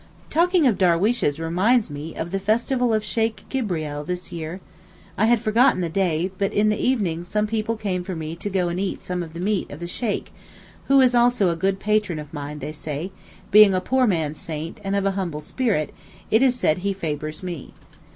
Talking 0.31 0.65
of 0.65 0.79
darweeshes 0.79 1.39
reminds 1.39 1.91
me 1.91 2.15
of 2.15 2.31
the 2.31 2.39
Festival 2.39 2.91
of 2.91 3.03
Sheykh 3.03 3.43
Gibrieel 3.51 4.03
this 4.03 4.31
year. 4.31 4.59
I 5.15 5.27
had 5.27 5.39
forgotten 5.39 5.81
the 5.81 5.89
day, 5.91 6.31
but 6.39 6.51
in 6.51 6.69
the 6.69 6.83
evening 6.83 7.23
some 7.23 7.45
people 7.45 7.77
came 7.77 8.03
for 8.03 8.15
me 8.15 8.35
to 8.35 8.49
go 8.49 8.67
and 8.69 8.79
eat 8.79 9.03
some 9.03 9.21
of 9.21 9.33
the 9.33 9.39
meat 9.39 9.69
of 9.69 9.79
the 9.79 9.85
Sheykh, 9.85 10.31
who 10.85 11.01
is 11.01 11.13
also 11.13 11.49
a 11.51 11.55
good 11.55 11.79
patron 11.79 12.17
of 12.17 12.33
mine, 12.33 12.57
they 12.57 12.71
say; 12.71 13.11
being 13.51 13.75
a 13.75 13.79
poor 13.79 14.07
man's 14.07 14.39
saint, 14.39 14.79
and 14.83 14.95
of 14.95 15.05
a 15.05 15.11
humble 15.11 15.39
spirit, 15.39 15.93
it 16.31 16.41
is 16.41 16.55
said 16.55 16.79
he 16.79 16.93
favours 16.93 17.43
me. 17.43 17.75